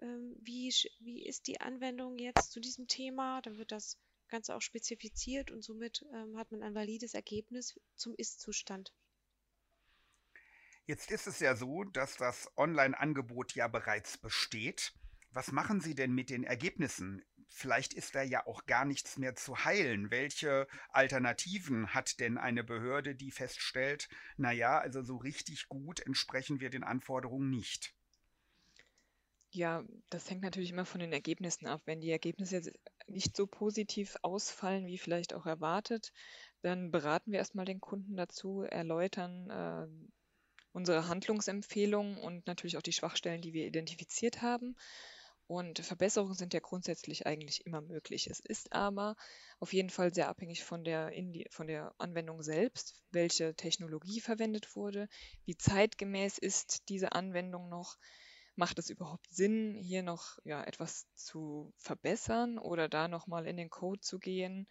[0.00, 3.40] Ähm, wie, wie ist die Anwendung jetzt zu diesem Thema?
[3.42, 8.14] Dann wird das Ganze auch spezifiziert und somit ähm, hat man ein valides Ergebnis zum
[8.16, 8.94] Ist-Zustand.
[10.88, 14.94] Jetzt ist es ja so, dass das Online-Angebot ja bereits besteht.
[15.32, 17.22] Was machen Sie denn mit den Ergebnissen?
[17.50, 20.10] Vielleicht ist da ja auch gar nichts mehr zu heilen.
[20.10, 26.70] Welche Alternativen hat denn eine Behörde, die feststellt, naja, also so richtig gut entsprechen wir
[26.70, 27.92] den Anforderungen nicht?
[29.50, 31.82] Ja, das hängt natürlich immer von den Ergebnissen ab.
[31.84, 32.62] Wenn die Ergebnisse
[33.06, 36.14] nicht so positiv ausfallen, wie vielleicht auch erwartet,
[36.62, 40.17] dann beraten wir erstmal den Kunden dazu, erläutern, äh,
[40.72, 44.76] unsere Handlungsempfehlungen und natürlich auch die Schwachstellen, die wir identifiziert haben.
[45.46, 48.26] Und Verbesserungen sind ja grundsätzlich eigentlich immer möglich.
[48.28, 49.16] Es ist aber
[49.60, 51.10] auf jeden Fall sehr abhängig von der,
[51.50, 55.08] von der Anwendung selbst, welche Technologie verwendet wurde,
[55.46, 57.96] wie zeitgemäß ist diese Anwendung noch.
[58.56, 63.70] Macht es überhaupt Sinn, hier noch ja, etwas zu verbessern oder da nochmal in den
[63.70, 64.66] Code zu gehen?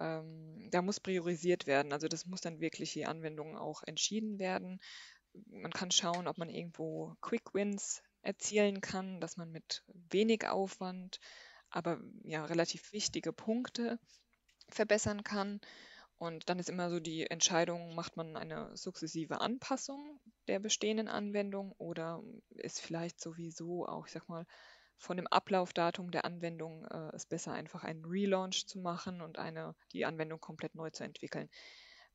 [0.00, 1.92] Ähm, da muss priorisiert werden.
[1.92, 4.80] Also das muss dann wirklich die Anwendung auch entschieden werden.
[5.46, 11.20] Man kann schauen, ob man irgendwo Quick Wins erzielen kann, dass man mit wenig Aufwand,
[11.70, 13.98] aber ja relativ wichtige Punkte
[14.68, 15.60] verbessern kann.
[16.18, 21.72] Und dann ist immer so die Entscheidung, macht man eine sukzessive Anpassung der bestehenden Anwendung
[21.78, 24.46] oder ist vielleicht sowieso auch, ich sag mal,
[25.00, 29.74] von dem Ablaufdatum der Anwendung äh, ist besser, einfach einen Relaunch zu machen und eine,
[29.92, 31.48] die Anwendung komplett neu zu entwickeln.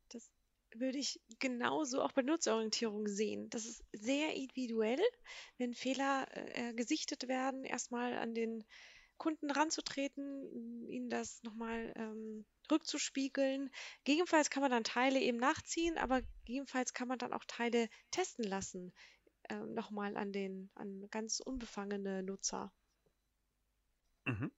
[0.10, 0.30] Das
[0.76, 3.50] würde ich genauso auch bei Nutzorientierung sehen.
[3.50, 5.02] Das ist sehr individuell,
[5.58, 8.64] wenn Fehler äh, gesichtet werden, erstmal an den
[9.18, 13.72] Kunden ranzutreten, ihnen das nochmal ähm, rückzuspiegeln.
[14.04, 18.46] Gegebenenfalls kann man dann Teile eben nachziehen, aber gegebenenfalls kann man dann auch Teile testen
[18.46, 18.94] lassen
[19.50, 22.72] äh, nochmal an den an ganz unbefangene Nutzer.
[24.26, 24.52] Mhm.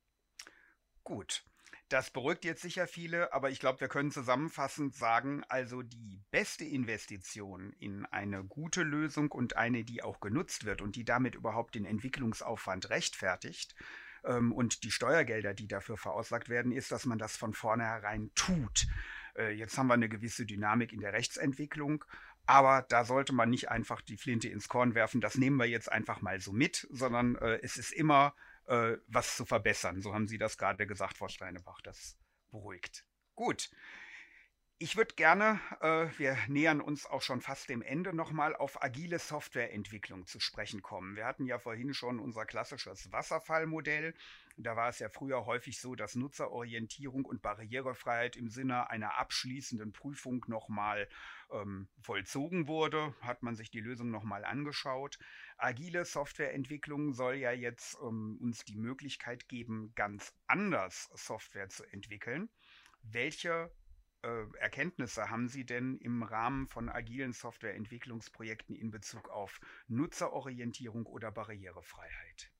[1.04, 1.43] Gut.
[1.89, 6.65] Das beruhigt jetzt sicher viele, aber ich glaube, wir können zusammenfassend sagen, also die beste
[6.65, 11.76] Investition in eine gute Lösung und eine, die auch genutzt wird und die damit überhaupt
[11.76, 13.73] den Entwicklungsaufwand rechtfertigt
[14.26, 18.88] ähm, und die Steuergelder, die dafür verauslagt werden, ist, dass man das von vornherein tut.
[19.38, 22.04] Äh, jetzt haben wir eine gewisse Dynamik in der Rechtsentwicklung,
[22.48, 25.92] aber da sollte man nicht einfach die Flinte ins Korn werfen, das nehmen wir jetzt
[25.92, 28.34] einfach mal so mit, sondern äh, es ist immer
[28.68, 30.02] äh, was zu verbessern.
[30.02, 31.82] So haben Sie das gerade gesagt, Frau Steinebach.
[31.82, 32.18] Das
[32.50, 33.06] beruhigt.
[33.36, 33.70] Gut.
[34.80, 39.18] Ich würde gerne, äh, wir nähern uns auch schon fast dem Ende, nochmal auf agile
[39.18, 41.16] Softwareentwicklung zu sprechen kommen.
[41.16, 44.14] Wir hatten ja vorhin schon unser klassisches Wasserfallmodell.
[44.56, 49.94] Da war es ja früher häufig so, dass Nutzerorientierung und Barrierefreiheit im Sinne einer abschließenden
[49.94, 51.10] Prüfung nochmal
[51.52, 53.14] ähm, vollzogen wurde.
[53.22, 55.18] Hat man sich die Lösung nochmal angeschaut.
[55.58, 62.50] Agile Softwareentwicklung soll ja jetzt ähm, uns die Möglichkeit geben, ganz anders Software zu entwickeln.
[63.02, 63.72] Welche
[64.24, 71.32] äh, Erkenntnisse haben Sie denn im Rahmen von agilen Softwareentwicklungsprojekten in Bezug auf Nutzerorientierung oder
[71.32, 72.52] Barrierefreiheit?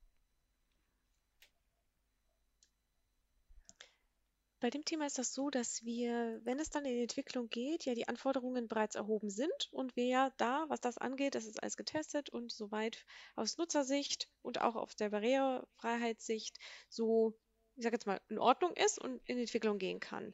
[4.60, 7.86] Bei dem Thema ist das so, dass wir, wenn es dann in die Entwicklung geht,
[7.86, 11.62] ja die Anforderungen bereits erhoben sind und wir ja da, was das angeht, das ist
[11.62, 16.58] alles getestet und soweit aus Nutzersicht und auch auf der Barrierefreiheitssicht
[16.90, 17.38] so,
[17.76, 20.34] ich sage jetzt mal, in Ordnung ist und in die Entwicklung gehen kann.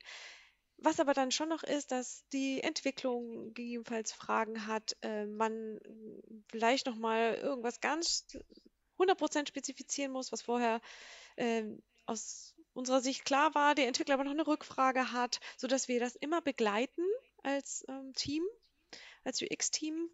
[0.77, 5.79] Was aber dann schon noch ist, dass die Entwicklung gegebenenfalls Fragen hat, äh, man
[6.49, 8.25] vielleicht nochmal irgendwas ganz
[8.97, 10.79] 100% spezifizieren muss, was vorher
[11.35, 11.65] äh,
[12.05, 16.15] aus unserer Sicht klar war, der Entwickler aber noch eine Rückfrage hat, sodass wir das
[16.15, 17.05] immer begleiten
[17.43, 18.43] als ähm, Team,
[19.23, 20.09] als UX-Team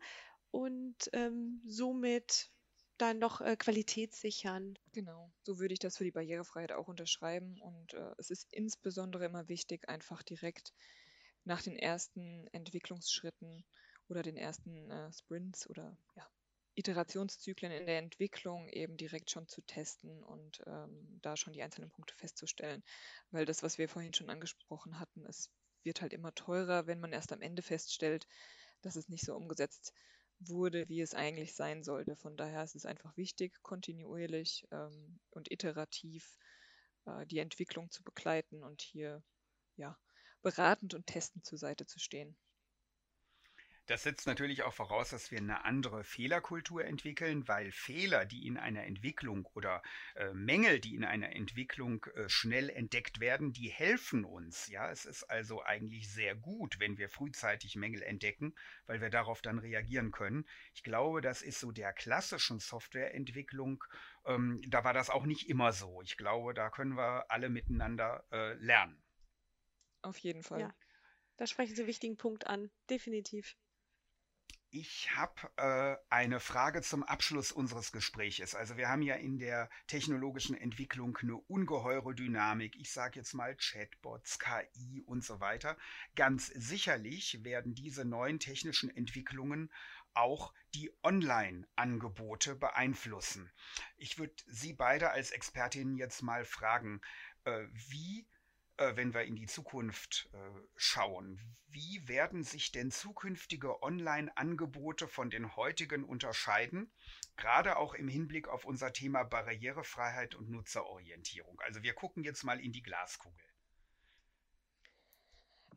[0.52, 2.50] und ähm, somit
[2.98, 4.78] dann noch äh, Qualität sichern.
[4.92, 7.60] Genau, so würde ich das für die Barrierefreiheit auch unterschreiben.
[7.62, 10.74] Und äh, es ist insbesondere immer wichtig, einfach direkt
[11.46, 13.64] nach den ersten Entwicklungsschritten
[14.10, 16.28] oder den ersten äh, Sprints oder ja,
[16.80, 21.92] Iterationszyklen in der Entwicklung eben direkt schon zu testen und ähm, da schon die einzelnen
[21.92, 22.84] Punkte festzustellen.
[23.32, 25.50] Weil das, was wir vorhin schon angesprochen hatten, es
[25.84, 28.28] wird halt immer teurer, wenn man erst am Ende feststellt,
[28.82, 29.94] dass es nicht so umgesetzt
[30.40, 32.16] wurde, wie es eigentlich sein sollte.
[32.16, 36.38] Von daher ist es einfach wichtig, kontinuierlich ähm, und iterativ
[37.06, 39.22] äh, die Entwicklung zu begleiten und hier
[39.76, 39.98] ja
[40.42, 42.38] beratend und testend zur Seite zu stehen.
[43.90, 48.56] Das setzt natürlich auch voraus, dass wir eine andere Fehlerkultur entwickeln, weil Fehler, die in
[48.56, 49.82] einer Entwicklung oder
[50.14, 54.68] äh, Mängel, die in einer Entwicklung äh, schnell entdeckt werden, die helfen uns.
[54.68, 58.54] Ja, es ist also eigentlich sehr gut, wenn wir frühzeitig Mängel entdecken,
[58.86, 60.46] weil wir darauf dann reagieren können.
[60.76, 63.84] Ich glaube, das ist so der klassischen Softwareentwicklung.
[64.24, 66.04] Ähm, da war das auch nicht immer so.
[66.04, 69.02] Ich glaube, da können wir alle miteinander äh, lernen.
[70.04, 70.60] Auf jeden Fall.
[70.60, 70.76] Ja,
[71.38, 72.70] da sprechen Sie einen wichtigen Punkt an.
[72.88, 73.58] Definitiv.
[74.72, 78.54] Ich habe äh, eine Frage zum Abschluss unseres Gespräches.
[78.54, 82.76] Also wir haben ja in der technologischen Entwicklung eine ungeheure Dynamik.
[82.76, 85.76] Ich sage jetzt mal Chatbots, KI und so weiter.
[86.16, 89.72] Ganz sicherlich werden diese neuen technischen Entwicklungen
[90.14, 93.52] auch die Online-Angebote beeinflussen.
[93.98, 97.02] Ich würde Sie beide als Expertinnen jetzt mal fragen,
[97.46, 98.28] äh, wie
[98.96, 100.38] wenn wir in die Zukunft äh,
[100.76, 106.92] schauen, wie werden sich denn zukünftige Online-Angebote von den heutigen unterscheiden?
[107.36, 111.60] Gerade auch im Hinblick auf unser Thema Barrierefreiheit und Nutzerorientierung.
[111.62, 113.49] Also wir gucken jetzt mal in die Glaskugel.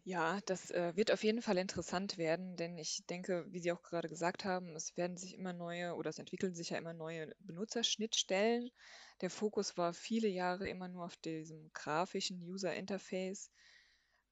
[0.04, 3.82] Ja, das äh, wird auf jeden Fall interessant werden, denn ich denke, wie Sie auch
[3.82, 7.32] gerade gesagt haben, es werden sich immer neue oder es entwickeln sich ja immer neue
[7.40, 8.70] Benutzerschnittstellen.
[9.20, 13.50] Der Fokus war viele Jahre immer nur auf diesem grafischen User Interface,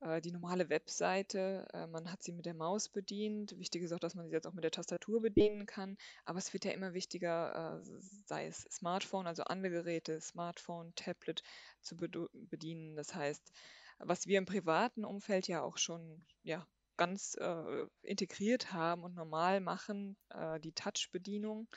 [0.01, 1.69] äh, die normale Webseite.
[1.75, 3.59] Äh, man hat sie mit der Maus bedient.
[3.59, 5.97] Wichtig ist auch, dass man sie jetzt auch mit der Tastatur bedienen kann.
[6.25, 7.87] Aber es wird ja immer wichtiger, äh,
[8.27, 11.43] sei es Smartphone, also andere Geräte, Smartphone, Tablet
[11.83, 12.97] zu bedienen.
[12.97, 13.53] Das heißt,
[14.01, 19.61] was wir im privaten Umfeld ja auch schon ja, ganz äh, integriert haben und normal
[19.61, 21.69] machen, äh, die Touch-Bedienung.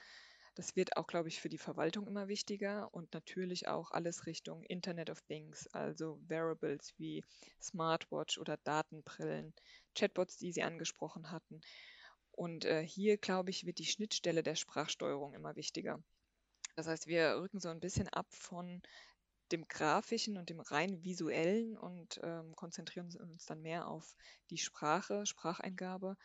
[0.55, 4.63] Das wird auch, glaube ich, für die Verwaltung immer wichtiger und natürlich auch alles Richtung
[4.63, 7.23] Internet of Things, also Wearables wie
[7.61, 9.53] Smartwatch oder Datenbrillen,
[9.95, 11.61] Chatbots, die Sie angesprochen hatten.
[12.31, 16.03] Und äh, hier, glaube ich, wird die Schnittstelle der Sprachsteuerung immer wichtiger.
[16.75, 18.81] Das heißt, wir rücken so ein bisschen ab von
[19.53, 24.17] dem Grafischen und dem rein Visuellen und ähm, konzentrieren uns dann mehr auf
[24.49, 26.17] die Sprache, Spracheingabe.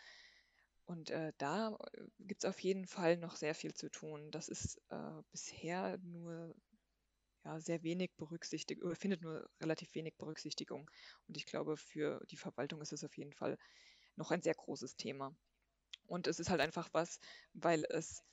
[0.87, 4.31] Und äh, da äh, gibt es auf jeden Fall noch sehr viel zu tun.
[4.31, 6.57] Das ist äh, bisher nur
[7.45, 10.91] ja, sehr wenig berücksichtigt oder findet nur relativ wenig Berücksichtigung.
[11.29, 13.59] Und ich glaube, für die Verwaltung ist es auf jeden Fall
[14.17, 15.37] noch ein sehr großes Thema.
[16.07, 17.21] Und es ist halt einfach was,
[17.53, 18.25] weil es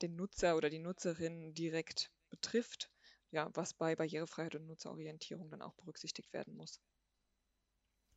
[0.00, 2.93] den Nutzer oder die Nutzerin direkt betrifft,
[3.34, 6.80] ja, was bei Barrierefreiheit und Nutzerorientierung dann auch berücksichtigt werden muss.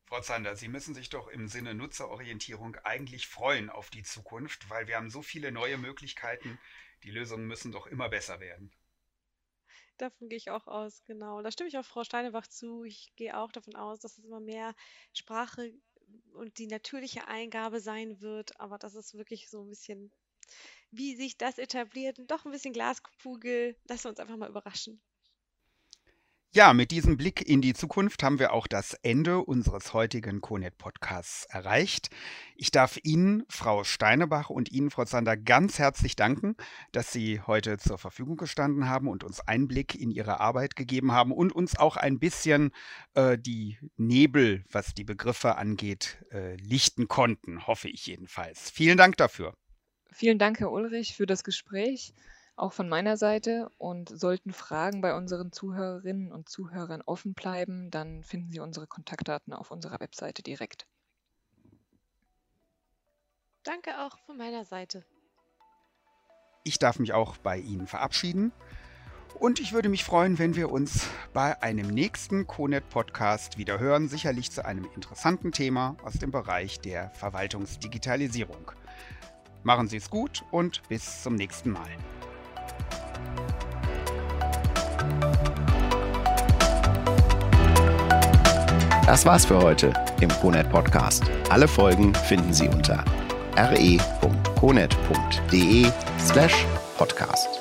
[0.06, 4.86] Frau Zander, Sie müssen sich doch im Sinne Nutzerorientierung eigentlich freuen auf die Zukunft, weil
[4.86, 6.58] wir haben so viele neue Möglichkeiten.
[7.02, 8.72] Die Lösungen müssen doch immer besser werden.
[9.98, 11.42] Davon gehe ich auch aus, genau.
[11.42, 12.84] Da stimme ich auch Frau Steinebach zu.
[12.84, 14.74] Ich gehe auch davon aus, dass es immer mehr
[15.12, 15.74] Sprache
[16.32, 20.10] und die natürliche Eingabe sein wird, aber das ist wirklich so ein bisschen,
[20.90, 23.76] wie sich das etabliert, doch ein bisschen Glaskugel.
[23.84, 25.02] Lassen wir uns einfach mal überraschen.
[26.54, 31.44] Ja, mit diesem Blick in die Zukunft haben wir auch das Ende unseres heutigen CONET-Podcasts
[31.50, 32.08] erreicht.
[32.56, 36.56] Ich darf Ihnen, Frau Steinebach und Ihnen, Frau Zander, ganz herzlich danken,
[36.90, 41.32] dass Sie heute zur Verfügung gestanden haben und uns Einblick in Ihre Arbeit gegeben haben
[41.32, 42.70] und uns auch ein bisschen
[43.12, 48.70] äh, die Nebel, was die Begriffe angeht, äh, lichten konnten, hoffe ich jedenfalls.
[48.70, 49.52] Vielen Dank dafür.
[50.12, 52.14] Vielen Dank, Herr Ulrich, für das Gespräch
[52.58, 53.70] auch von meiner Seite.
[53.78, 59.52] Und sollten Fragen bei unseren Zuhörerinnen und Zuhörern offen bleiben, dann finden Sie unsere Kontaktdaten
[59.52, 60.86] auf unserer Webseite direkt.
[63.62, 65.04] Danke auch von meiner Seite.
[66.64, 68.52] Ich darf mich auch bei Ihnen verabschieden.
[69.38, 74.50] Und ich würde mich freuen, wenn wir uns bei einem nächsten CONET-Podcast wieder hören, sicherlich
[74.50, 78.72] zu einem interessanten Thema aus dem Bereich der Verwaltungsdigitalisierung.
[79.62, 81.88] Machen Sie es gut und bis zum nächsten Mal.
[89.08, 89.90] Das war's für heute
[90.20, 91.24] im CONET Podcast.
[91.48, 93.02] Alle Folgen finden Sie unter
[93.56, 93.96] re.conet.de
[96.18, 96.66] slash
[96.98, 97.57] podcast.